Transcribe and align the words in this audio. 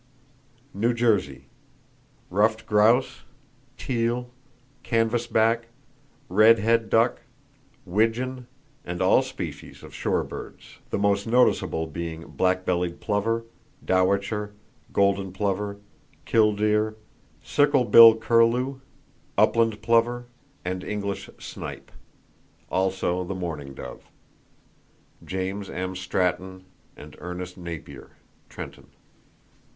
New 0.73 0.95
Jersey: 0.95 1.45
Ruffed 2.31 2.65
grouse, 2.65 3.21
teal, 3.77 4.31
canvasback, 4.83 5.65
red 6.27 6.57
head 6.57 6.89
duck, 6.89 7.21
widgeon, 7.85 8.47
and 8.83 8.99
all 8.99 9.21
species 9.21 9.83
of 9.83 9.93
shore 9.93 10.23
birds, 10.23 10.79
the 10.89 10.97
most 10.97 11.27
noticeable 11.27 11.85
being 11.85 12.23
black 12.29 12.65
bellied 12.65 12.99
plover, 12.99 13.45
dowitcher, 13.85 14.53
golden 14.91 15.31
plover, 15.31 15.77
killdeer, 16.25 16.93
[Page 16.93 16.99
50] 17.41 17.47
sickle 17.47 17.85
bill 17.85 18.15
curlew, 18.17 18.79
upland 19.37 19.83
plover 19.83 20.25
and 20.65 20.83
English 20.83 21.29
snipe; 21.37 21.91
also 22.71 23.23
the 23.23 23.35
mourning 23.35 23.75
dove.—(James 23.75 25.69
M. 25.69 25.95
Stratton 25.95 26.65
and 26.97 27.15
Ernest 27.19 27.55
Napier, 27.55 28.17
Trenton.) 28.49 28.87